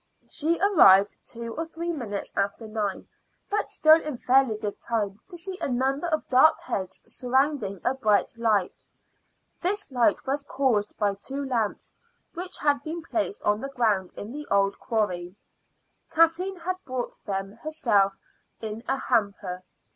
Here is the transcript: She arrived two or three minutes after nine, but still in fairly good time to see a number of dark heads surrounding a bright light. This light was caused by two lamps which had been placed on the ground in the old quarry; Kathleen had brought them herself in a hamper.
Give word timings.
She 0.27 0.57
arrived 0.59 1.15
two 1.27 1.53
or 1.59 1.67
three 1.67 1.91
minutes 1.91 2.33
after 2.35 2.67
nine, 2.67 3.07
but 3.51 3.69
still 3.69 4.01
in 4.01 4.17
fairly 4.17 4.57
good 4.57 4.81
time 4.81 5.19
to 5.27 5.37
see 5.37 5.59
a 5.61 5.69
number 5.69 6.07
of 6.07 6.27
dark 6.27 6.59
heads 6.61 7.03
surrounding 7.05 7.79
a 7.85 7.93
bright 7.93 8.35
light. 8.35 8.83
This 9.61 9.91
light 9.91 10.25
was 10.25 10.43
caused 10.43 10.97
by 10.97 11.13
two 11.13 11.45
lamps 11.45 11.93
which 12.33 12.57
had 12.57 12.81
been 12.81 13.03
placed 13.03 13.43
on 13.43 13.61
the 13.61 13.69
ground 13.69 14.11
in 14.15 14.31
the 14.31 14.47
old 14.49 14.79
quarry; 14.79 15.35
Kathleen 16.09 16.55
had 16.61 16.77
brought 16.83 17.23
them 17.25 17.57
herself 17.61 18.17
in 18.59 18.83
a 18.87 18.97
hamper. 18.97 19.63